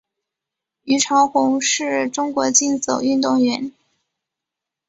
[0.83, 3.71] 虞朝鸿是中国竞走运动员。